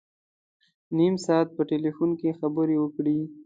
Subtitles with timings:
[0.97, 3.19] نیم ساعت په ټلفون کې خبري وکړې.